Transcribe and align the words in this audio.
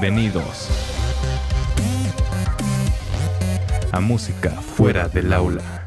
Bienvenidos 0.00 0.68
a 3.92 4.00
Música 4.00 4.50
Fuera 4.50 5.06
del 5.06 5.32
Aula. 5.32 5.83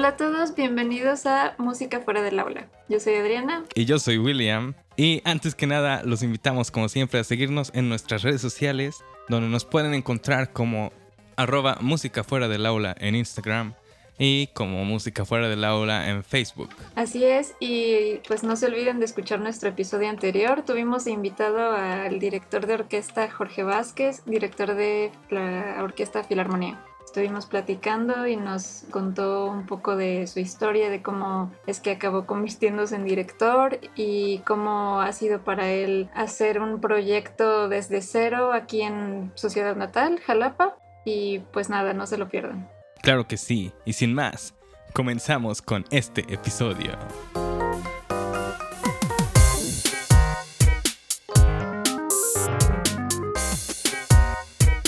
Hola 0.00 0.08
a 0.08 0.16
todos, 0.16 0.54
bienvenidos 0.54 1.26
a 1.26 1.54
Música 1.58 2.00
Fuera 2.00 2.22
del 2.22 2.38
Aula. 2.38 2.66
Yo 2.88 2.98
soy 3.00 3.16
Adriana. 3.16 3.64
Y 3.74 3.84
yo 3.84 3.98
soy 3.98 4.16
William. 4.16 4.72
Y 4.96 5.20
antes 5.26 5.54
que 5.54 5.66
nada, 5.66 6.00
los 6.06 6.22
invitamos 6.22 6.70
como 6.70 6.88
siempre 6.88 7.20
a 7.20 7.24
seguirnos 7.24 7.70
en 7.74 7.90
nuestras 7.90 8.22
redes 8.22 8.40
sociales, 8.40 9.04
donde 9.28 9.50
nos 9.50 9.66
pueden 9.66 9.92
encontrar 9.92 10.54
como 10.54 10.90
arroba 11.36 11.76
música 11.82 12.24
fuera 12.24 12.48
del 12.48 12.64
aula 12.64 12.96
en 12.98 13.14
Instagram 13.14 13.74
y 14.18 14.46
como 14.54 14.86
música 14.86 15.26
fuera 15.26 15.50
del 15.50 15.64
aula 15.64 16.08
en 16.08 16.24
Facebook. 16.24 16.70
Así 16.94 17.26
es, 17.26 17.54
y 17.60 18.20
pues 18.26 18.42
no 18.42 18.56
se 18.56 18.68
olviden 18.68 19.00
de 19.00 19.04
escuchar 19.04 19.40
nuestro 19.40 19.68
episodio 19.68 20.08
anterior. 20.08 20.62
Tuvimos 20.64 21.06
invitado 21.08 21.72
al 21.72 22.18
director 22.18 22.66
de 22.66 22.72
orquesta 22.72 23.30
Jorge 23.30 23.64
Vázquez, 23.64 24.22
director 24.24 24.74
de 24.74 25.12
la 25.28 25.76
Orquesta 25.82 26.24
Filarmonía. 26.24 26.82
Estuvimos 27.10 27.46
platicando 27.46 28.28
y 28.28 28.36
nos 28.36 28.84
contó 28.92 29.46
un 29.46 29.66
poco 29.66 29.96
de 29.96 30.28
su 30.28 30.38
historia, 30.38 30.90
de 30.90 31.02
cómo 31.02 31.50
es 31.66 31.80
que 31.80 31.90
acabó 31.90 32.24
convirtiéndose 32.24 32.94
en 32.94 33.04
director 33.04 33.80
y 33.96 34.38
cómo 34.46 35.00
ha 35.00 35.12
sido 35.12 35.42
para 35.42 35.72
él 35.72 36.08
hacer 36.14 36.60
un 36.60 36.80
proyecto 36.80 37.68
desde 37.68 38.00
cero 38.00 38.52
aquí 38.52 38.82
en 38.82 39.32
su 39.34 39.50
ciudad 39.50 39.74
natal, 39.74 40.20
Jalapa. 40.24 40.76
Y 41.04 41.40
pues 41.52 41.68
nada, 41.68 41.94
no 41.94 42.06
se 42.06 42.16
lo 42.16 42.28
pierdan. 42.28 42.70
Claro 43.02 43.26
que 43.26 43.38
sí, 43.38 43.72
y 43.84 43.94
sin 43.94 44.14
más, 44.14 44.54
comenzamos 44.92 45.62
con 45.62 45.86
este 45.90 46.20
episodio. 46.32 46.96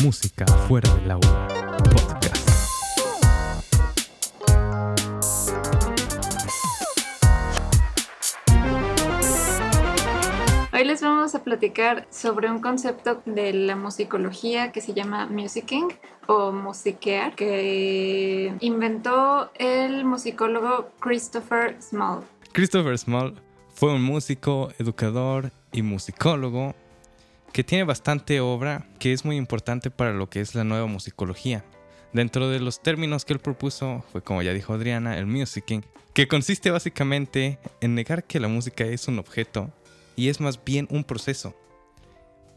Música 0.05 0.47
fuera 0.69 0.95
del 0.95 1.11
aula. 1.11 1.63
A 11.35 11.43
platicar 11.43 12.07
sobre 12.11 12.51
un 12.51 12.61
concepto 12.61 13.23
de 13.25 13.53
la 13.53 13.77
musicología 13.77 14.73
que 14.73 14.81
se 14.81 14.95
llama 14.95 15.27
musicking 15.27 15.89
o 16.27 16.53
musiquear, 16.53 17.35
que 17.35 18.55
inventó 18.61 19.51
el 19.55 20.05
musicólogo 20.05 20.91
Christopher 21.01 21.77
Small. 21.81 22.25
Christopher 22.53 22.99
Small 22.99 23.41
fue 23.75 23.95
un 23.95 24.03
músico, 24.03 24.71
educador 24.79 25.51
y 25.73 25.83
musicólogo 25.83 26.75
que 27.53 27.65
tiene 27.65 27.85
bastante 27.85 28.41
obra 28.41 28.87
que 28.99 29.13
es 29.13 29.25
muy 29.25 29.37
importante 29.37 29.91
para 29.91 30.13
lo 30.13 30.29
que 30.29 30.41
es 30.41 30.55
la 30.55 30.65
nueva 30.65 30.87
musicología. 30.87 31.65
Dentro 32.13 32.49
de 32.49 32.61
los 32.61 32.83
términos 32.83 33.25
que 33.25 33.33
él 33.33 33.39
propuso 33.39 34.05
fue, 34.13 34.23
como 34.23 34.43
ya 34.43 34.53
dijo 34.53 34.75
Adriana, 34.75 35.17
el 35.17 35.27
musicking, 35.27 35.85
que 36.13 36.29
consiste 36.29 36.71
básicamente 36.71 37.59
en 37.81 37.95
negar 37.95 38.25
que 38.25 38.39
la 38.39 38.49
música 38.49 38.85
es 38.85 39.09
un 39.09 39.19
objeto 39.19 39.71
y 40.23 40.29
es 40.29 40.41
más 40.41 40.63
bien 40.63 40.87
un 40.89 41.03
proceso. 41.03 41.53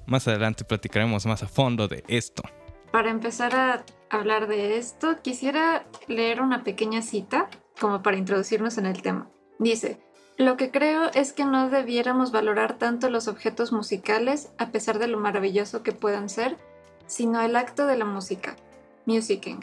Más 0.05 0.27
adelante 0.27 0.65
platicaremos 0.65 1.25
más 1.25 1.41
a 1.41 1.47
fondo 1.47 1.87
de 1.87 2.03
esto. 2.07 2.43
Para 2.91 3.09
empezar 3.09 3.55
a 3.55 3.83
hablar 4.11 4.47
de 4.47 4.77
esto, 4.77 5.19
quisiera 5.23 5.87
leer 6.07 6.41
una 6.41 6.63
pequeña 6.63 7.01
cita 7.01 7.49
como 7.81 8.03
para 8.03 8.17
introducirnos 8.17 8.77
en 8.77 8.85
el 8.85 9.01
tema. 9.01 9.31
Dice, 9.57 9.99
lo 10.37 10.57
que 10.57 10.69
creo 10.69 11.09
es 11.15 11.33
que 11.33 11.43
no 11.43 11.71
debiéramos 11.71 12.31
valorar 12.31 12.77
tanto 12.77 13.09
los 13.09 13.27
objetos 13.27 13.71
musicales, 13.71 14.51
a 14.59 14.69
pesar 14.69 14.99
de 14.99 15.07
lo 15.07 15.17
maravilloso 15.17 15.81
que 15.81 15.91
puedan 15.91 16.29
ser, 16.29 16.57
sino 17.07 17.41
el 17.41 17.55
acto 17.55 17.87
de 17.87 17.97
la 17.97 18.05
música, 18.05 18.57
musicking. 19.07 19.61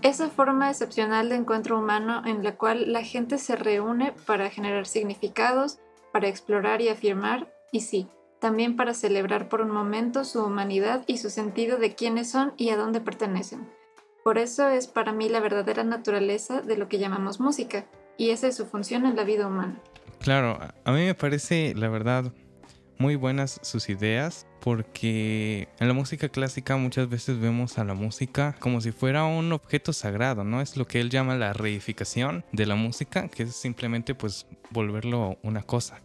Esa 0.00 0.30
forma 0.30 0.70
excepcional 0.70 1.28
de 1.28 1.34
encuentro 1.34 1.78
humano 1.78 2.22
en 2.24 2.42
la 2.42 2.56
cual 2.56 2.90
la 2.90 3.04
gente 3.04 3.36
se 3.36 3.54
reúne 3.54 4.14
para 4.24 4.48
generar 4.48 4.86
significados, 4.86 5.78
para 6.12 6.28
explorar 6.28 6.80
y 6.80 6.88
afirmar, 6.88 7.52
y 7.70 7.80
sí, 7.80 8.08
también 8.38 8.76
para 8.76 8.94
celebrar 8.94 9.48
por 9.48 9.60
un 9.60 9.70
momento 9.70 10.24
su 10.24 10.44
humanidad 10.44 11.04
y 11.06 11.18
su 11.18 11.30
sentido 11.30 11.78
de 11.78 11.94
quiénes 11.94 12.30
son 12.30 12.52
y 12.56 12.70
a 12.70 12.76
dónde 12.76 13.00
pertenecen. 13.00 13.68
Por 14.24 14.38
eso 14.38 14.68
es 14.68 14.86
para 14.86 15.12
mí 15.12 15.28
la 15.28 15.40
verdadera 15.40 15.84
naturaleza 15.84 16.60
de 16.60 16.76
lo 16.76 16.88
que 16.88 16.98
llamamos 16.98 17.40
música, 17.40 17.86
y 18.16 18.30
esa 18.30 18.48
es 18.48 18.56
su 18.56 18.66
función 18.66 19.06
en 19.06 19.16
la 19.16 19.24
vida 19.24 19.46
humana. 19.46 19.80
Claro, 20.20 20.58
a 20.84 20.92
mí 20.92 21.04
me 21.04 21.14
parece, 21.14 21.74
la 21.74 21.88
verdad, 21.88 22.32
muy 22.98 23.16
buenas 23.16 23.60
sus 23.62 23.88
ideas 23.88 24.46
porque 24.60 25.68
en 25.80 25.88
la 25.88 25.94
música 25.94 26.28
clásica 26.28 26.76
muchas 26.76 27.08
veces 27.08 27.40
vemos 27.40 27.78
a 27.78 27.84
la 27.84 27.94
música 27.94 28.54
como 28.60 28.80
si 28.80 28.92
fuera 28.92 29.24
un 29.24 29.52
objeto 29.52 29.92
sagrado, 29.92 30.44
¿no? 30.44 30.60
Es 30.60 30.76
lo 30.76 30.86
que 30.86 31.00
él 31.00 31.10
llama 31.10 31.34
la 31.34 31.52
reificación 31.52 32.44
de 32.52 32.66
la 32.66 32.76
música, 32.76 33.28
que 33.28 33.44
es 33.44 33.56
simplemente 33.56 34.14
pues 34.14 34.46
volverlo 34.70 35.38
una 35.42 35.62
cosa. 35.62 36.00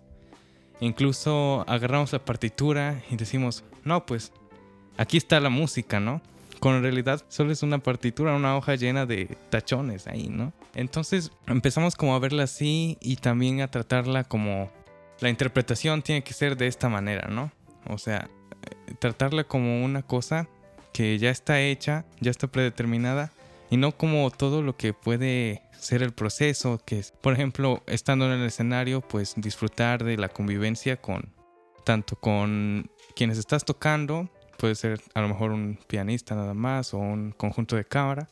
Incluso 0.79 1.65
agarramos 1.67 2.13
la 2.13 2.25
partitura 2.25 3.01
y 3.09 3.15
decimos, 3.15 3.63
no, 3.83 4.05
pues 4.05 4.31
aquí 4.97 5.17
está 5.17 5.39
la 5.39 5.49
música, 5.49 5.99
¿no? 5.99 6.21
En 6.63 6.81
realidad 6.81 7.23
solo 7.29 7.51
es 7.51 7.63
una 7.63 7.77
partitura, 7.77 8.35
una 8.35 8.57
hoja 8.57 8.75
llena 8.75 9.05
de 9.05 9.37
tachones 9.49 10.07
ahí, 10.07 10.27
¿no? 10.27 10.53
Entonces 10.75 11.31
empezamos 11.45 11.95
como 11.95 12.15
a 12.15 12.19
verla 12.19 12.43
así 12.43 12.97
y 12.99 13.17
también 13.17 13.61
a 13.61 13.69
tratarla 13.69 14.23
como 14.23 14.69
la 15.19 15.29
interpretación 15.29 16.01
tiene 16.01 16.23
que 16.23 16.33
ser 16.33 16.57
de 16.57 16.67
esta 16.67 16.89
manera, 16.89 17.27
¿no? 17.29 17.51
O 17.87 17.97
sea, 17.97 18.29
tratarla 18.99 19.43
como 19.43 19.83
una 19.83 20.03
cosa 20.03 20.47
que 20.93 21.17
ya 21.17 21.29
está 21.29 21.61
hecha, 21.61 22.05
ya 22.19 22.31
está 22.31 22.47
predeterminada 22.47 23.31
y 23.69 23.77
no 23.77 23.91
como 23.97 24.29
todo 24.31 24.61
lo 24.61 24.77
que 24.77 24.93
puede 24.93 25.61
ser 25.79 26.01
el 26.01 26.13
proceso, 26.13 26.81
que 26.85 26.99
es, 26.99 27.11
por 27.11 27.33
ejemplo, 27.33 27.83
estando 27.87 28.25
en 28.25 28.39
el 28.39 28.47
escenario, 28.47 29.01
pues 29.01 29.33
disfrutar 29.37 30.03
de 30.03 30.17
la 30.17 30.29
convivencia 30.29 30.97
con 30.97 31.33
tanto 31.83 32.17
con 32.17 32.89
quienes 33.15 33.37
estás 33.37 33.63
tocando, 33.63 34.29
puede 34.57 34.75
ser 34.75 34.99
a 35.13 35.21
lo 35.21 35.29
mejor 35.29 35.51
un 35.51 35.79
pianista 35.87 36.35
nada 36.35 36.53
más 36.53 36.93
o 36.93 36.97
un 36.97 37.31
conjunto 37.31 37.75
de 37.75 37.85
cámara, 37.85 38.27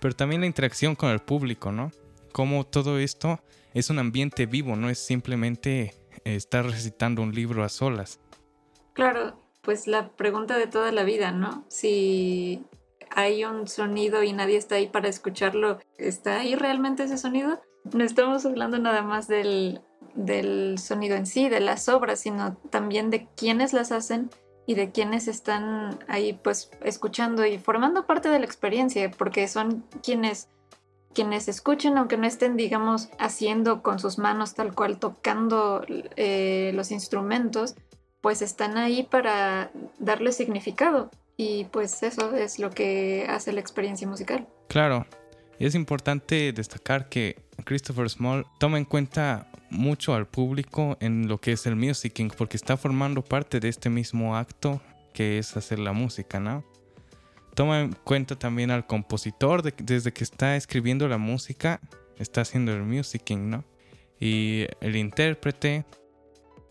pero 0.00 0.14
también 0.14 0.42
la 0.42 0.46
interacción 0.46 0.94
con 0.94 1.10
el 1.10 1.20
público, 1.20 1.72
¿no? 1.72 1.90
Como 2.32 2.64
todo 2.64 2.98
esto 2.98 3.40
es 3.74 3.90
un 3.90 3.98
ambiente 3.98 4.46
vivo, 4.46 4.76
no 4.76 4.90
es 4.90 4.98
simplemente 4.98 5.94
estar 6.36 6.64
recitando 6.64 7.22
un 7.22 7.34
libro 7.34 7.64
a 7.64 7.68
solas. 7.68 8.20
Claro, 8.92 9.40
pues 9.62 9.86
la 9.86 10.08
pregunta 10.08 10.58
de 10.58 10.66
toda 10.66 10.92
la 10.92 11.04
vida, 11.04 11.32
¿no? 11.32 11.64
Si 11.68 12.64
hay 13.10 13.44
un 13.44 13.66
sonido 13.68 14.22
y 14.22 14.32
nadie 14.32 14.56
está 14.56 14.76
ahí 14.76 14.86
para 14.86 15.08
escucharlo, 15.08 15.78
¿está 15.98 16.40
ahí 16.40 16.54
realmente 16.54 17.04
ese 17.04 17.18
sonido? 17.18 17.60
No 17.92 18.04
estamos 18.04 18.46
hablando 18.46 18.78
nada 18.78 19.02
más 19.02 19.26
del, 19.26 19.80
del 20.14 20.78
sonido 20.78 21.16
en 21.16 21.26
sí, 21.26 21.48
de 21.48 21.60
las 21.60 21.88
obras, 21.88 22.20
sino 22.20 22.56
también 22.70 23.10
de 23.10 23.26
quienes 23.36 23.72
las 23.72 23.92
hacen 23.92 24.30
y 24.66 24.74
de 24.74 24.92
quienes 24.92 25.28
están 25.28 25.98
ahí 26.06 26.32
pues 26.32 26.70
escuchando 26.82 27.44
y 27.44 27.58
formando 27.58 28.06
parte 28.06 28.28
de 28.28 28.38
la 28.38 28.44
experiencia, 28.44 29.10
porque 29.10 29.48
son 29.48 29.84
quienes 30.02 30.48
quienes 31.14 31.48
escuchen, 31.48 31.98
aunque 31.98 32.16
no 32.16 32.26
estén, 32.26 32.56
digamos, 32.56 33.08
haciendo 33.18 33.82
con 33.82 33.98
sus 33.98 34.18
manos 34.18 34.54
tal 34.54 34.74
cual, 34.74 34.98
tocando 34.98 35.84
eh, 36.16 36.72
los 36.74 36.90
instrumentos, 36.90 37.74
pues 38.20 38.42
están 38.42 38.76
ahí 38.76 39.02
para 39.02 39.70
darle 39.98 40.32
significado. 40.32 41.10
Y 41.36 41.64
pues 41.64 42.02
eso 42.02 42.36
es 42.36 42.58
lo 42.58 42.70
que 42.70 43.26
hace 43.28 43.52
la 43.52 43.60
experiencia 43.60 44.06
musical. 44.06 44.46
Claro, 44.68 45.06
y 45.58 45.66
es 45.66 45.74
importante 45.74 46.52
destacar 46.52 47.08
que 47.08 47.36
Christopher 47.64 48.08
Small 48.08 48.46
toma 48.58 48.78
en 48.78 48.84
cuenta 48.84 49.46
mucho 49.70 50.14
al 50.14 50.26
público 50.26 50.96
en 51.00 51.28
lo 51.28 51.38
que 51.38 51.52
es 51.52 51.66
el 51.66 51.76
musicking, 51.76 52.28
porque 52.36 52.56
está 52.56 52.76
formando 52.76 53.22
parte 53.22 53.60
de 53.60 53.68
este 53.68 53.90
mismo 53.90 54.36
acto 54.36 54.80
que 55.12 55.38
es 55.38 55.56
hacer 55.56 55.78
la 55.78 55.92
música, 55.92 56.40
¿no? 56.40 56.64
Toma 57.54 57.80
en 57.80 57.92
cuenta 57.92 58.36
también 58.38 58.70
al 58.70 58.86
compositor, 58.86 59.62
desde 59.62 60.12
que 60.12 60.24
está 60.24 60.56
escribiendo 60.56 61.08
la 61.08 61.18
música, 61.18 61.80
está 62.18 62.42
haciendo 62.42 62.72
el 62.72 62.82
musicking, 62.82 63.50
¿no? 63.50 63.64
Y 64.18 64.66
el 64.80 64.96
intérprete. 64.96 65.84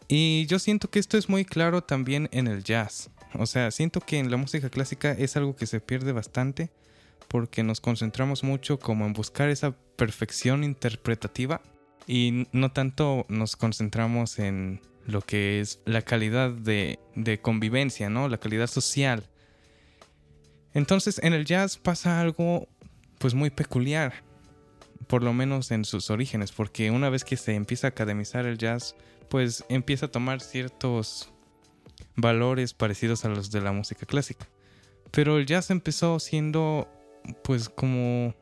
Y 0.07 0.45
yo 0.47 0.59
siento 0.59 0.89
que 0.89 0.99
esto 0.99 1.17
es 1.17 1.29
muy 1.29 1.45
claro 1.45 1.83
también 1.83 2.29
en 2.31 2.47
el 2.47 2.63
jazz. 2.63 3.11
O 3.33 3.45
sea, 3.45 3.71
siento 3.71 3.99
que 4.01 4.17
en 4.17 4.31
la 4.31 4.37
música 4.37 4.69
clásica 4.69 5.11
es 5.11 5.37
algo 5.37 5.55
que 5.55 5.67
se 5.67 5.79
pierde 5.79 6.11
bastante 6.11 6.71
porque 7.27 7.63
nos 7.63 7.79
concentramos 7.79 8.43
mucho 8.43 8.79
como 8.79 9.05
en 9.05 9.13
buscar 9.13 9.49
esa 9.49 9.71
perfección 9.95 10.63
interpretativa 10.63 11.61
y 12.07 12.47
no 12.51 12.71
tanto 12.71 13.25
nos 13.29 13.55
concentramos 13.55 14.39
en 14.39 14.81
lo 15.05 15.21
que 15.21 15.59
es 15.59 15.79
la 15.85 16.01
calidad 16.01 16.51
de, 16.51 16.99
de 17.15 17.39
convivencia, 17.39 18.09
¿no? 18.09 18.27
La 18.29 18.39
calidad 18.39 18.67
social. 18.67 19.29
Entonces 20.73 21.19
en 21.23 21.33
el 21.33 21.45
jazz 21.45 21.77
pasa 21.77 22.21
algo 22.21 22.67
pues 23.17 23.33
muy 23.33 23.49
peculiar, 23.49 24.13
por 25.07 25.23
lo 25.23 25.33
menos 25.33 25.71
en 25.71 25.85
sus 25.85 26.09
orígenes, 26.09 26.51
porque 26.51 26.91
una 26.91 27.09
vez 27.09 27.23
que 27.23 27.37
se 27.37 27.55
empieza 27.55 27.87
a 27.87 27.89
academizar 27.89 28.45
el 28.45 28.57
jazz, 28.57 28.95
pues 29.29 29.65
empieza 29.69 30.07
a 30.07 30.11
tomar 30.11 30.41
ciertos 30.41 31.31
valores 32.15 32.73
parecidos 32.73 33.25
a 33.25 33.29
los 33.29 33.51
de 33.51 33.61
la 33.61 33.71
música 33.71 34.05
clásica. 34.05 34.47
Pero 35.11 35.37
el 35.37 35.45
jazz 35.45 35.69
empezó 35.71 36.19
siendo 36.19 36.87
pues 37.43 37.69
como 37.69 38.33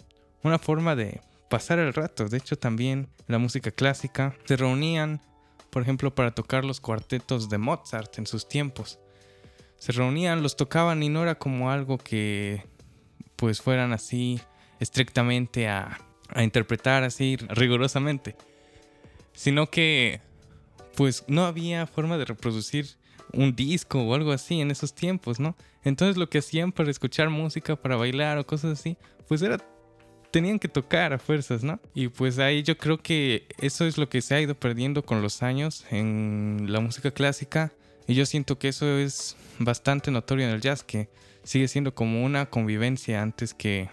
una 0.43 0.59
forma 0.59 0.95
de 0.95 1.21
pasar 1.49 1.79
el 1.79 1.93
rato. 1.93 2.27
De 2.27 2.37
hecho 2.37 2.57
también 2.57 3.09
la 3.27 3.37
música 3.37 3.71
clásica 3.71 4.35
se 4.45 4.57
reunían, 4.57 5.21
por 5.69 5.81
ejemplo, 5.81 6.13
para 6.13 6.31
tocar 6.31 6.65
los 6.65 6.81
cuartetos 6.81 7.49
de 7.49 7.57
Mozart 7.57 8.17
en 8.17 8.27
sus 8.27 8.47
tiempos. 8.47 8.99
Se 9.77 9.91
reunían, 9.91 10.43
los 10.43 10.55
tocaban 10.57 11.03
y 11.03 11.09
no 11.09 11.23
era 11.23 11.35
como 11.35 11.71
algo 11.71 11.97
que 11.97 12.63
pues 13.35 13.61
fueran 13.61 13.93
así 13.93 14.41
estrictamente 14.79 15.67
a, 15.67 15.99
interpretar 16.35 17.03
así 17.03 17.37
rigurosamente. 17.49 18.35
Sino 19.33 19.69
que 19.69 20.19
pues 20.95 21.23
no 21.27 21.45
había 21.45 21.87
forma 21.87 22.17
de 22.17 22.25
reproducir 22.25 22.87
un 23.31 23.55
disco 23.55 24.01
o 24.01 24.15
algo 24.15 24.31
así 24.31 24.59
en 24.59 24.71
esos 24.71 24.93
tiempos, 24.93 25.39
¿no? 25.39 25.55
Entonces 25.83 26.17
lo 26.17 26.29
que 26.29 26.39
hacían 26.39 26.71
para 26.71 26.89
escuchar 26.89 27.29
música, 27.29 27.75
para 27.75 27.95
bailar 27.95 28.37
o 28.39 28.45
cosas 28.45 28.79
así, 28.79 28.97
pues 29.27 29.41
era 29.41 29.57
tenían 30.31 30.59
que 30.59 30.67
tocar 30.67 31.13
a 31.13 31.19
fuerzas, 31.19 31.63
¿no? 31.63 31.79
Y 31.93 32.09
pues 32.09 32.39
ahí 32.39 32.63
yo 32.63 32.77
creo 32.77 32.97
que 32.97 33.47
eso 33.59 33.85
es 33.85 33.97
lo 33.97 34.09
que 34.09 34.21
se 34.21 34.35
ha 34.35 34.41
ido 34.41 34.55
perdiendo 34.55 35.05
con 35.05 35.21
los 35.21 35.41
años 35.43 35.85
en 35.91 36.65
la 36.67 36.79
música 36.79 37.11
clásica 37.11 37.71
y 38.07 38.15
yo 38.15 38.25
siento 38.25 38.57
que 38.57 38.69
eso 38.69 38.85
es 38.97 39.35
bastante 39.59 40.11
notorio 40.11 40.45
en 40.45 40.53
el 40.53 40.61
jazz, 40.61 40.83
que 40.83 41.09
sigue 41.43 41.67
siendo 41.67 41.93
como 41.93 42.23
una 42.23 42.47
convivencia 42.49 43.21
antes 43.21 43.53
que 43.53 43.89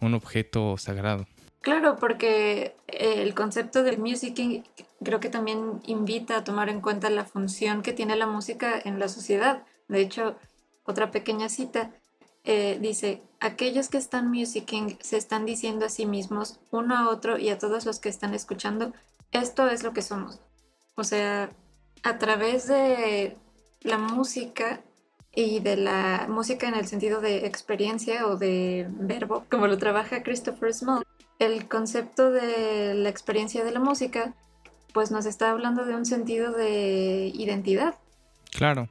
un 0.00 0.14
objeto 0.14 0.76
sagrado. 0.78 1.26
Claro, 1.60 1.96
porque 1.96 2.76
el 2.86 3.34
concepto 3.34 3.82
del 3.82 3.98
musicking 3.98 4.64
creo 5.02 5.18
que 5.18 5.28
también 5.28 5.80
invita 5.84 6.36
a 6.36 6.44
tomar 6.44 6.68
en 6.68 6.80
cuenta 6.80 7.10
la 7.10 7.24
función 7.24 7.82
que 7.82 7.92
tiene 7.92 8.14
la 8.14 8.26
música 8.26 8.80
en 8.84 9.00
la 9.00 9.08
sociedad. 9.08 9.64
De 9.88 10.00
hecho, 10.00 10.36
otra 10.84 11.10
pequeña 11.10 11.48
cita 11.48 11.90
eh, 12.44 12.78
dice, 12.80 13.20
aquellos 13.40 13.88
que 13.88 13.98
están 13.98 14.30
musicking 14.30 14.96
se 15.00 15.16
están 15.16 15.44
diciendo 15.44 15.86
a 15.86 15.88
sí 15.88 16.06
mismos, 16.06 16.60
uno 16.70 16.96
a 16.96 17.08
otro 17.08 17.36
y 17.38 17.48
a 17.48 17.58
todos 17.58 17.84
los 17.84 17.98
que 17.98 18.08
están 18.08 18.34
escuchando, 18.34 18.92
esto 19.32 19.68
es 19.68 19.82
lo 19.82 19.92
que 19.92 20.02
somos. 20.02 20.38
O 20.94 21.02
sea, 21.02 21.50
a 22.04 22.18
través 22.18 22.68
de 22.68 23.36
la 23.86 23.98
música 23.98 24.82
y 25.34 25.60
de 25.60 25.76
la 25.76 26.26
música 26.28 26.66
en 26.66 26.74
el 26.74 26.86
sentido 26.86 27.20
de 27.20 27.46
experiencia 27.46 28.26
o 28.26 28.36
de 28.36 28.86
verbo, 28.90 29.44
como 29.50 29.66
lo 29.66 29.78
trabaja 29.78 30.22
Christopher 30.22 30.72
Small, 30.72 31.04
el 31.38 31.68
concepto 31.68 32.30
de 32.30 32.94
la 32.94 33.08
experiencia 33.08 33.62
de 33.64 33.70
la 33.70 33.80
música, 33.80 34.34
pues 34.92 35.10
nos 35.10 35.26
está 35.26 35.50
hablando 35.50 35.84
de 35.84 35.94
un 35.94 36.06
sentido 36.06 36.52
de 36.52 37.30
identidad. 37.34 37.94
Claro, 38.50 38.88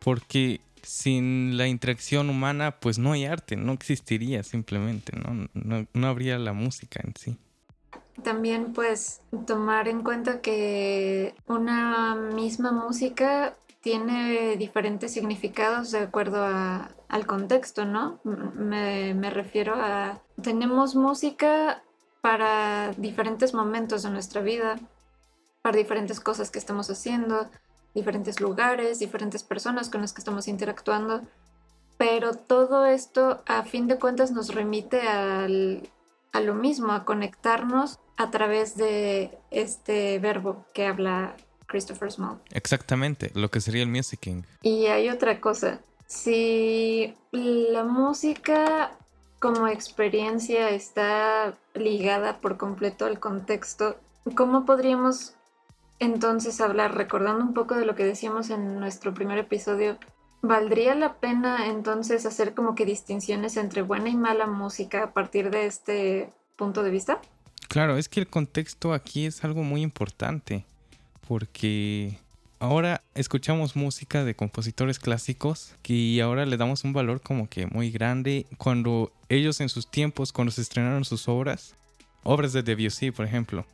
porque 0.00 0.60
sin 0.82 1.56
la 1.56 1.68
interacción 1.68 2.30
humana, 2.30 2.80
pues 2.80 2.98
no 2.98 3.12
hay 3.12 3.26
arte, 3.26 3.54
no 3.54 3.72
existiría 3.72 4.42
simplemente, 4.42 5.12
¿no? 5.16 5.48
No, 5.54 5.86
no 5.92 6.06
habría 6.08 6.38
la 6.38 6.52
música 6.52 7.00
en 7.04 7.14
sí. 7.16 7.36
También 8.24 8.72
pues 8.72 9.20
tomar 9.46 9.88
en 9.88 10.02
cuenta 10.02 10.40
que 10.40 11.34
una 11.46 12.14
misma 12.16 12.72
música 12.72 13.56
tiene 13.80 14.56
diferentes 14.56 15.12
significados 15.12 15.90
de 15.90 16.00
acuerdo 16.00 16.44
al 16.44 17.26
contexto, 17.26 17.84
¿no? 17.84 18.20
Me, 18.24 19.14
me 19.14 19.30
refiero 19.30 19.74
a... 19.76 20.20
Tenemos 20.42 20.94
música 20.94 21.82
para 22.20 22.92
diferentes 22.98 23.54
momentos 23.54 24.02
de 24.02 24.10
nuestra 24.10 24.42
vida, 24.42 24.78
para 25.62 25.78
diferentes 25.78 26.20
cosas 26.20 26.50
que 26.50 26.58
estamos 26.58 26.90
haciendo, 26.90 27.48
diferentes 27.94 28.40
lugares, 28.40 28.98
diferentes 28.98 29.42
personas 29.42 29.88
con 29.88 30.02
las 30.02 30.12
que 30.12 30.20
estamos 30.20 30.46
interactuando, 30.48 31.22
pero 31.96 32.34
todo 32.34 32.86
esto 32.86 33.42
a 33.46 33.62
fin 33.62 33.86
de 33.86 33.98
cuentas 33.98 34.30
nos 34.30 34.54
remite 34.54 35.00
al, 35.02 35.88
a 36.32 36.40
lo 36.40 36.54
mismo, 36.54 36.92
a 36.92 37.04
conectarnos 37.04 37.98
a 38.16 38.30
través 38.30 38.76
de 38.76 39.38
este 39.50 40.18
verbo 40.18 40.66
que 40.74 40.86
habla 40.86 41.34
Christopher 41.70 42.10
Small. 42.10 42.38
Exactamente, 42.50 43.30
lo 43.34 43.50
que 43.50 43.60
sería 43.60 43.82
el 43.82 43.88
musicking. 43.88 44.44
Y 44.62 44.86
hay 44.86 45.08
otra 45.08 45.40
cosa, 45.40 45.80
si 46.06 47.14
la 47.30 47.84
música 47.84 48.92
como 49.38 49.68
experiencia 49.68 50.70
está 50.70 51.56
ligada 51.74 52.40
por 52.40 52.58
completo 52.58 53.06
al 53.06 53.20
contexto, 53.20 53.96
¿cómo 54.34 54.66
podríamos 54.66 55.34
entonces 56.00 56.60
hablar, 56.60 56.96
recordando 56.96 57.44
un 57.44 57.54
poco 57.54 57.76
de 57.76 57.84
lo 57.84 57.94
que 57.94 58.04
decíamos 58.04 58.50
en 58.50 58.80
nuestro 58.80 59.14
primer 59.14 59.38
episodio, 59.38 59.98
¿valdría 60.42 60.94
la 60.94 61.14
pena 61.20 61.68
entonces 61.68 62.26
hacer 62.26 62.54
como 62.54 62.74
que 62.74 62.86
distinciones 62.86 63.56
entre 63.56 63.82
buena 63.82 64.08
y 64.08 64.16
mala 64.16 64.46
música 64.46 65.04
a 65.04 65.12
partir 65.12 65.50
de 65.50 65.66
este 65.66 66.32
punto 66.56 66.82
de 66.82 66.90
vista? 66.90 67.20
Claro, 67.68 67.98
es 67.98 68.08
que 68.08 68.18
el 68.18 68.28
contexto 68.28 68.92
aquí 68.92 69.26
es 69.26 69.44
algo 69.44 69.62
muy 69.62 69.82
importante 69.82 70.64
porque 71.30 72.18
ahora 72.58 73.04
escuchamos 73.14 73.76
música 73.76 74.24
de 74.24 74.34
compositores 74.34 74.98
clásicos 74.98 75.76
y 75.86 76.18
ahora 76.18 76.44
le 76.44 76.56
damos 76.56 76.82
un 76.82 76.92
valor 76.92 77.20
como 77.20 77.48
que 77.48 77.68
muy 77.68 77.92
grande 77.92 78.46
cuando 78.58 79.12
ellos 79.28 79.60
en 79.60 79.68
sus 79.68 79.88
tiempos, 79.88 80.32
cuando 80.32 80.50
se 80.50 80.60
estrenaron 80.60 81.04
sus 81.04 81.28
obras, 81.28 81.76
obras 82.24 82.52
de 82.52 82.64
Debussy, 82.64 83.12
por 83.12 83.26
ejemplo, 83.26 83.64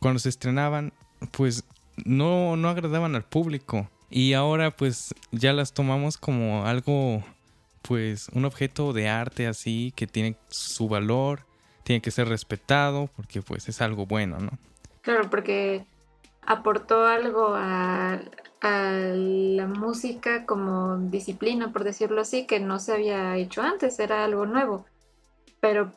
cuando 0.00 0.18
se 0.18 0.28
estrenaban, 0.28 0.92
pues 1.30 1.64
no, 2.04 2.56
no 2.56 2.68
agradaban 2.68 3.14
al 3.14 3.24
público 3.24 3.88
y 4.10 4.34
ahora 4.34 4.76
pues 4.76 5.14
ya 5.32 5.54
las 5.54 5.72
tomamos 5.72 6.18
como 6.18 6.66
algo, 6.66 7.24
pues 7.80 8.28
un 8.34 8.44
objeto 8.44 8.92
de 8.92 9.08
arte 9.08 9.46
así 9.46 9.94
que 9.96 10.06
tiene 10.06 10.36
su 10.50 10.88
valor, 10.90 11.46
tiene 11.84 12.02
que 12.02 12.10
ser 12.10 12.28
respetado 12.28 13.08
porque 13.16 13.40
pues 13.40 13.66
es 13.70 13.80
algo 13.80 14.04
bueno, 14.04 14.40
¿no? 14.40 14.50
Claro, 15.00 15.30
porque 15.30 15.86
aportó 16.48 17.04
algo 17.04 17.52
a, 17.54 18.20
la 18.60 19.66
música 19.66 20.44
como 20.46 20.96
disciplina, 20.96 21.72
por 21.72 21.84
decirlo 21.84 22.22
así, 22.22 22.44
que 22.44 22.58
no 22.58 22.80
se 22.80 22.92
había 22.92 23.36
hecho 23.36 23.62
antes, 23.62 24.00
era 24.00 24.24
algo 24.24 24.46
nuevo. 24.46 24.84
Pero 25.60 25.92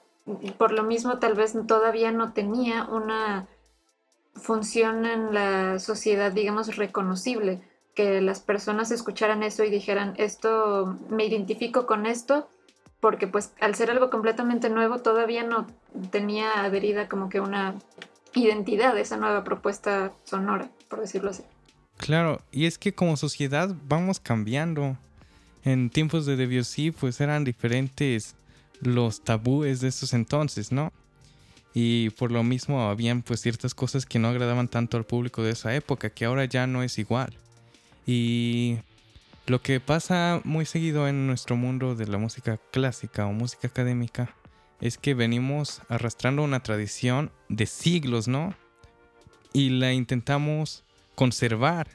por 0.60 0.72
lo 0.72 0.84
mismo 0.84 1.18
tal 1.18 1.34
vez 1.34 1.56
todavía 1.66 2.12
no 2.12 2.34
tenía 2.34 2.84
una 2.84 3.48
función 4.36 5.08
en 5.08 5.34
la 5.34 5.80
sociedad, 5.80 6.32
digamos, 6.34 6.76
reconocible, 6.76 7.64
que 7.96 8.22
las 8.22 8.42
personas 8.42 8.92
escucharan 8.92 9.42
eso 9.42 9.64
y 9.64 9.72
dijeran, 9.72 10.14
esto, 10.18 11.00
me 11.10 11.26
identifico 11.26 11.88
con 11.88 12.06
esto, 12.06 12.48
porque 13.00 13.26
pues 13.26 13.54
al 13.60 13.74
ser 13.74 13.90
algo 13.90 14.12
completamente 14.12 14.70
nuevo 14.70 15.00
todavía 15.00 15.44
no 15.44 15.66
tenía 16.12 16.64
adherida 16.64 17.10
como 17.10 17.30
que 17.30 17.40
una 17.40 17.76
identidad 18.34 18.98
esa 18.98 19.18
nueva 19.18 19.44
propuesta 19.44 20.14
sonora, 20.24 20.70
por 20.90 21.02
decirlo 21.02 21.32
así. 21.32 21.44
Claro, 21.98 22.42
y 22.52 22.66
es 22.66 22.78
que 22.78 22.94
como 22.94 23.18
sociedad 23.18 23.76
vamos 23.86 24.20
cambiando. 24.20 24.98
En 25.64 25.92
tiempos 25.92 26.26
de 26.26 26.36
Debussy 26.36 26.90
pues 26.90 27.22
eran 27.22 27.44
diferentes 27.44 28.36
los 28.80 29.24
tabúes 29.24 29.80
de 29.80 29.90
esos 29.90 30.14
entonces, 30.14 30.72
¿no? 30.72 30.92
Y 31.74 32.10
por 32.12 32.32
lo 32.32 32.42
mismo 32.42 32.90
habían 32.90 33.22
pues 33.22 33.42
ciertas 33.42 33.76
cosas 33.76 34.08
que 34.08 34.18
no 34.18 34.30
agradaban 34.30 34.68
tanto 34.68 34.98
al 34.98 35.06
público 35.06 35.44
de 35.44 35.52
esa 35.52 35.76
época, 35.76 36.10
que 36.10 36.26
ahora 36.26 36.46
ya 36.46 36.66
no 36.66 36.82
es 36.82 36.98
igual. 36.98 37.38
Y 38.08 38.80
lo 39.46 39.62
que 39.62 39.80
pasa 39.80 40.42
muy 40.44 40.66
seguido 40.66 41.08
en 41.08 41.28
nuestro 41.28 41.56
mundo 41.56 41.94
de 41.94 42.08
la 42.08 42.18
música 42.18 42.60
clásica 42.72 43.28
o 43.28 43.34
música 43.34 43.68
académica 43.68 44.36
es 44.82 44.98
que 44.98 45.14
venimos 45.14 45.82
arrastrando 45.88 46.44
una 46.44 46.62
tradición 46.62 47.32
de 47.50 47.68
siglos, 47.68 48.28
¿no? 48.28 48.56
Y 49.54 49.70
la 49.70 49.94
intentamos 49.94 50.84
conservar. 51.16 51.88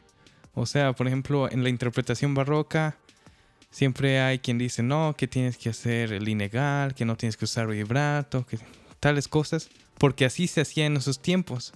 O 0.54 0.66
sea, 0.66 0.92
por 0.92 1.06
ejemplo, 1.06 1.50
en 1.50 1.62
la 1.62 1.68
interpretación 1.68 2.34
barroca 2.34 2.96
siempre 3.70 4.20
hay 4.20 4.38
quien 4.38 4.56
dice, 4.56 4.82
no, 4.82 5.14
que 5.18 5.26
tienes 5.26 5.58
que 5.58 5.68
hacer 5.68 6.12
el 6.12 6.28
inegal, 6.28 6.94
que 6.94 7.04
no 7.04 7.16
tienes 7.16 7.36
que 7.36 7.44
usar 7.44 7.66
vibrato, 7.66 8.46
que 8.46 8.58
tales 9.00 9.28
cosas, 9.28 9.68
porque 9.98 10.24
así 10.24 10.46
se 10.46 10.60
hacía 10.60 10.86
en 10.86 10.96
esos 10.96 11.20
tiempos. 11.20 11.72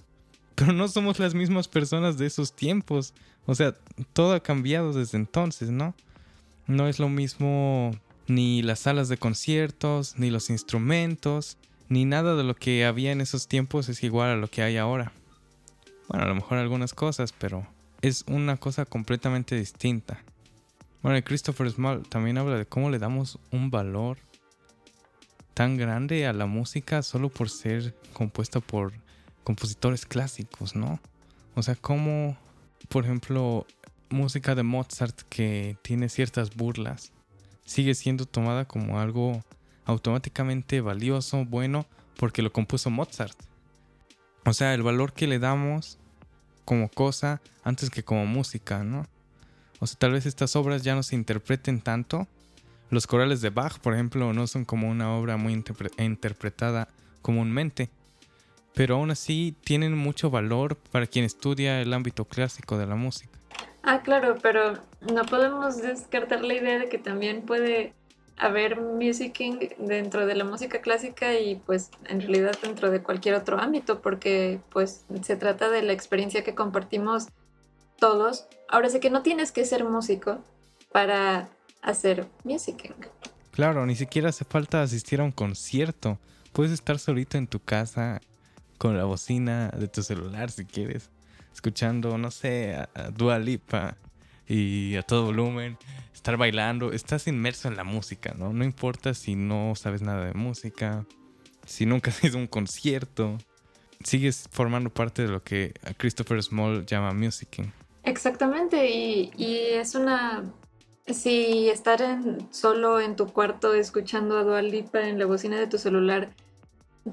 Pero 0.55 0.73
no 0.73 0.87
somos 0.87 1.19
las 1.19 1.33
mismas 1.33 1.67
personas 1.67 2.17
de 2.17 2.25
esos 2.25 2.55
tiempos. 2.55 3.13
O 3.45 3.55
sea, 3.55 3.75
todo 4.13 4.33
ha 4.33 4.41
cambiado 4.41 4.93
desde 4.93 5.17
entonces, 5.17 5.69
¿no? 5.69 5.93
No 6.67 6.87
es 6.87 6.99
lo 6.99 7.09
mismo 7.09 7.91
ni 8.27 8.61
las 8.61 8.79
salas 8.79 9.09
de 9.09 9.17
conciertos, 9.17 10.17
ni 10.17 10.29
los 10.29 10.49
instrumentos, 10.49 11.57
ni 11.89 12.05
nada 12.05 12.35
de 12.35 12.43
lo 12.43 12.55
que 12.55 12.85
había 12.85 13.11
en 13.11 13.21
esos 13.21 13.47
tiempos 13.47 13.89
es 13.89 14.03
igual 14.03 14.29
a 14.29 14.35
lo 14.37 14.49
que 14.49 14.61
hay 14.61 14.77
ahora. 14.77 15.11
Bueno, 16.07 16.25
a 16.25 16.27
lo 16.27 16.35
mejor 16.35 16.57
algunas 16.57 16.93
cosas, 16.93 17.33
pero 17.33 17.67
es 18.01 18.23
una 18.27 18.57
cosa 18.57 18.85
completamente 18.85 19.55
distinta. 19.55 20.23
Bueno, 21.01 21.21
Christopher 21.23 21.69
Small 21.71 22.03
también 22.07 22.37
habla 22.37 22.57
de 22.57 22.65
cómo 22.65 22.89
le 22.89 22.99
damos 22.99 23.39
un 23.51 23.71
valor 23.71 24.17
tan 25.53 25.77
grande 25.77 26.27
a 26.27 26.33
la 26.33 26.45
música 26.45 27.01
solo 27.01 27.29
por 27.29 27.49
ser 27.49 27.95
compuesta 28.13 28.59
por 28.59 28.93
compositores 29.43 30.05
clásicos, 30.05 30.75
¿no? 30.75 30.99
O 31.55 31.63
sea, 31.63 31.75
como, 31.75 32.37
por 32.87 33.03
ejemplo, 33.03 33.65
música 34.09 34.55
de 34.55 34.63
Mozart 34.63 35.21
que 35.29 35.77
tiene 35.81 36.09
ciertas 36.09 36.55
burlas, 36.55 37.11
sigue 37.71 37.95
siendo 37.95 38.25
tomada 38.25 38.65
como 38.65 38.99
algo 38.99 39.41
automáticamente 39.85 40.81
valioso, 40.81 41.45
bueno, 41.45 41.85
porque 42.17 42.41
lo 42.41 42.51
compuso 42.51 42.89
Mozart. 42.89 43.37
O 44.45 44.53
sea, 44.53 44.73
el 44.73 44.83
valor 44.83 45.13
que 45.13 45.27
le 45.27 45.39
damos 45.39 45.97
como 46.65 46.89
cosa 46.89 47.41
antes 47.63 47.89
que 47.89 48.03
como 48.03 48.25
música, 48.25 48.83
¿no? 48.83 49.07
O 49.79 49.87
sea, 49.87 49.97
tal 49.97 50.11
vez 50.11 50.25
estas 50.25 50.55
obras 50.55 50.83
ya 50.83 50.95
no 50.95 51.03
se 51.03 51.15
interpreten 51.15 51.81
tanto. 51.81 52.27
Los 52.89 53.07
corales 53.07 53.41
de 53.41 53.49
Bach, 53.49 53.79
por 53.79 53.93
ejemplo, 53.93 54.33
no 54.33 54.45
son 54.47 54.65
como 54.65 54.89
una 54.89 55.15
obra 55.15 55.37
muy 55.37 55.53
interpretada 55.97 56.89
comúnmente, 57.21 57.89
pero 58.75 58.95
aún 58.95 59.11
así 59.11 59.55
tienen 59.63 59.97
mucho 59.97 60.29
valor 60.29 60.75
para 60.75 61.07
quien 61.07 61.23
estudia 61.23 61.81
el 61.81 61.93
ámbito 61.93 62.25
clásico 62.25 62.77
de 62.77 62.85
la 62.85 62.95
música. 62.95 63.39
Ah, 63.83 64.01
claro, 64.01 64.37
pero 64.41 64.73
no 65.01 65.23
podemos 65.25 65.81
descartar 65.81 66.43
la 66.43 66.53
idea 66.53 66.79
de 66.79 66.89
que 66.89 66.97
también 66.97 67.43
puede 67.43 67.93
haber 68.37 68.79
musicking 68.81 69.69
dentro 69.77 70.25
de 70.25 70.35
la 70.35 70.43
música 70.43 70.81
clásica 70.81 71.39
y 71.39 71.55
pues 71.55 71.91
en 72.07 72.21
realidad 72.21 72.57
dentro 72.61 72.89
de 72.89 73.03
cualquier 73.03 73.35
otro 73.35 73.59
ámbito, 73.59 74.01
porque 74.01 74.59
pues 74.69 75.05
se 75.21 75.35
trata 75.35 75.69
de 75.69 75.83
la 75.83 75.93
experiencia 75.93 76.43
que 76.43 76.55
compartimos 76.55 77.27
todos. 77.97 78.47
Ahora 78.67 78.89
sé 78.89 78.99
que 78.99 79.09
no 79.09 79.21
tienes 79.21 79.51
que 79.51 79.65
ser 79.65 79.83
músico 79.83 80.39
para 80.91 81.49
hacer 81.81 82.27
musicking. 82.43 82.95
Claro, 83.51 83.85
ni 83.85 83.95
siquiera 83.95 84.29
hace 84.29 84.45
falta 84.45 84.81
asistir 84.81 85.19
a 85.21 85.23
un 85.23 85.31
concierto. 85.31 86.17
Puedes 86.51 86.71
estar 86.71 86.97
solito 86.99 87.37
en 87.37 87.47
tu 87.47 87.59
casa 87.59 88.21
con 88.77 88.97
la 88.97 89.03
bocina 89.03 89.69
de 89.69 89.87
tu 89.87 90.01
celular 90.01 90.49
si 90.49 90.65
quieres, 90.65 91.11
escuchando, 91.53 92.17
no 92.17 92.31
sé, 92.31 92.75
a, 92.75 93.39
Lipa 93.39 93.97
y 94.47 94.95
a 94.95 95.03
todo 95.03 95.25
volumen, 95.25 95.77
estar 96.13 96.37
bailando, 96.37 96.91
estás 96.91 97.27
inmerso 97.27 97.67
en 97.67 97.77
la 97.77 97.83
música, 97.83 98.35
¿no? 98.37 98.53
No 98.53 98.63
importa 98.63 99.13
si 99.13 99.35
no 99.35 99.73
sabes 99.75 100.01
nada 100.01 100.25
de 100.25 100.33
música, 100.33 101.05
si 101.65 101.85
nunca 101.85 102.11
has 102.11 102.23
ido 102.23 102.37
a 102.37 102.41
un 102.41 102.47
concierto, 102.47 103.37
sigues 104.03 104.47
formando 104.51 104.89
parte 104.89 105.23
de 105.23 105.29
lo 105.29 105.43
que 105.43 105.73
Christopher 105.97 106.41
Small 106.43 106.85
llama 106.85 107.13
musicking. 107.13 107.71
Exactamente, 108.03 108.89
y, 108.89 109.31
es 109.73 109.95
una... 109.95 110.43
Si 111.07 111.67
estar 111.69 112.01
en, 112.01 112.47
solo 112.53 113.01
en 113.01 113.15
tu 113.15 113.27
cuarto 113.27 113.73
escuchando 113.73 114.37
a 114.37 114.43
Dua 114.43 114.61
Lipa 114.61 115.01
en 115.01 115.17
la 115.17 115.25
bocina 115.25 115.59
de 115.59 115.67
tu 115.67 115.77
celular 115.77 116.29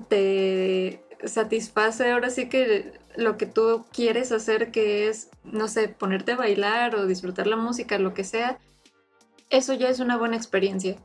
te 0.08 1.02
satisface 1.24 2.10
ahora 2.10 2.30
sí 2.30 2.48
que 2.48 2.92
lo 3.16 3.36
que 3.36 3.46
tú 3.46 3.84
quieres 3.92 4.32
hacer, 4.32 4.70
que 4.70 5.08
es, 5.08 5.28
no 5.44 5.68
sé, 5.68 5.88
ponerte 5.88 6.32
a 6.32 6.36
bailar 6.36 6.94
o 6.94 7.06
disfrutar 7.06 7.46
la 7.46 7.56
música, 7.56 7.98
lo 7.98 8.14
que 8.14 8.24
sea, 8.24 8.58
eso 9.50 9.74
ya 9.74 9.88
es 9.88 10.00
una 10.00 10.16
buena 10.16 10.36
experiencia. 10.36 10.96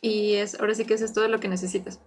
Y 0.00 0.34
es, 0.34 0.58
ahora 0.60 0.74
sí 0.74 0.84
que 0.84 0.94
eso 0.94 1.04
es 1.04 1.12
todo 1.12 1.28
lo 1.28 1.40
que 1.40 1.48
necesitas. 1.48 2.00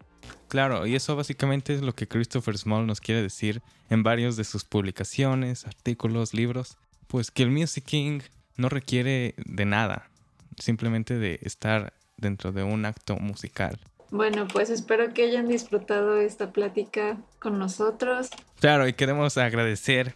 Claro, 0.47 0.87
y 0.87 0.95
eso 0.95 1.15
básicamente 1.15 1.75
es 1.75 1.81
lo 1.81 1.93
que 1.93 2.07
Christopher 2.07 2.57
Small 2.57 2.87
nos 2.87 3.01
quiere 3.01 3.21
decir 3.21 3.61
en 3.89 4.03
varios 4.03 4.35
de 4.35 4.43
sus 4.43 4.63
publicaciones, 4.63 5.65
artículos, 5.65 6.33
libros. 6.33 6.77
Pues 7.07 7.31
que 7.31 7.43
el 7.43 7.51
musicking 7.51 8.23
no 8.57 8.69
requiere 8.69 9.35
de 9.37 9.65
nada, 9.65 10.09
simplemente 10.57 11.17
de 11.17 11.39
estar 11.43 11.93
dentro 12.17 12.51
de 12.51 12.63
un 12.63 12.85
acto 12.85 13.15
musical. 13.15 13.79
Bueno, 14.11 14.47
pues 14.47 14.69
espero 14.69 15.13
que 15.13 15.23
hayan 15.23 15.47
disfrutado 15.47 16.19
esta 16.19 16.51
plática 16.51 17.17
con 17.39 17.59
nosotros. 17.59 18.29
Claro, 18.59 18.87
y 18.87 18.93
queremos 18.93 19.37
agradecer 19.37 20.15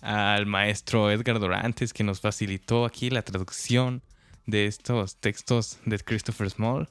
al 0.00 0.46
maestro 0.46 1.10
Edgar 1.10 1.40
Dorantes 1.40 1.92
que 1.92 2.04
nos 2.04 2.20
facilitó 2.20 2.84
aquí 2.84 3.10
la 3.10 3.22
traducción 3.22 4.02
de 4.46 4.66
estos 4.66 5.16
textos 5.16 5.78
de 5.84 5.98
Christopher 5.98 6.50
Small. 6.50 6.88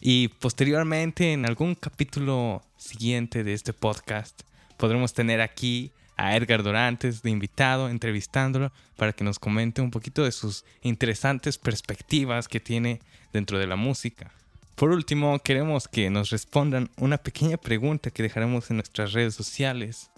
Y 0.00 0.28
posteriormente, 0.28 1.32
en 1.32 1.46
algún 1.46 1.76
capítulo 1.76 2.62
siguiente 2.76 3.44
de 3.44 3.52
este 3.52 3.72
podcast, 3.72 4.42
podremos 4.76 5.12
tener 5.12 5.40
aquí 5.40 5.92
a 6.16 6.36
Edgar 6.36 6.64
Dorantes 6.64 7.22
de 7.22 7.30
invitado, 7.30 7.88
entrevistándolo, 7.88 8.72
para 8.96 9.12
que 9.12 9.22
nos 9.22 9.38
comente 9.38 9.80
un 9.80 9.92
poquito 9.92 10.24
de 10.24 10.32
sus 10.32 10.64
interesantes 10.82 11.58
perspectivas 11.58 12.48
que 12.48 12.58
tiene 12.58 13.00
dentro 13.32 13.58
de 13.58 13.68
la 13.68 13.76
música. 13.76 14.32
Por 14.78 14.92
último, 14.92 15.40
queremos 15.40 15.88
que 15.88 16.08
nos 16.08 16.30
respondan 16.30 16.88
una 16.96 17.18
pequeña 17.18 17.56
pregunta 17.56 18.12
que 18.12 18.22
dejaremos 18.22 18.70
en 18.70 18.76
nuestras 18.76 19.12
redes 19.12 19.34
sociales, 19.34 20.08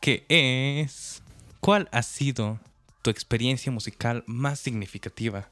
que 0.00 0.24
es, 0.28 1.24
¿cuál 1.58 1.88
ha 1.90 2.04
sido 2.04 2.60
tu 3.02 3.10
experiencia 3.10 3.72
musical 3.72 4.22
más 4.28 4.60
significativa? 4.60 5.50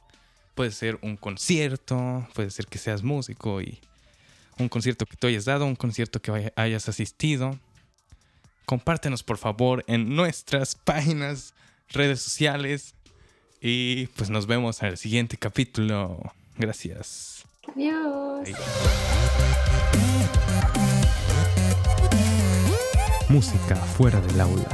Puede 0.55 0.71
ser 0.71 1.01
un 1.03 1.17
concierto, 1.17 2.29
puede 2.33 2.51
ser 2.51 2.69
que 2.69 2.79
seas 2.79 3.03
músico 3.03 3.61
y 3.61 3.81
un 4.57 4.69
concierto 4.69 5.05
que 5.05 5.17
tú 5.17 5.27
hayas 5.27 5.45
dado, 5.45 5.67
un 5.67 5.75
concierto 5.75 6.23
que 6.23 6.53
hayas 6.55 6.89
asistido. 6.89 7.59
Compártenos 8.67 9.25
por 9.25 9.39
favor 9.39 9.85
en 9.89 10.15
nuestras 10.15 10.75
páginas, 10.85 11.55
redes 11.89 12.21
sociales 12.21 12.95
y 13.61 14.07
pues 14.17 14.31
nos 14.31 14.47
vemos 14.47 14.81
en 14.83 14.91
el 14.91 14.97
siguiente 14.97 15.37
capítulo. 15.37 16.33
Gracias. 16.57 17.36
Adiós. 17.77 18.49
Música 23.29 23.77
fuera 23.77 24.19
del 24.19 24.41
aula. 24.41 24.65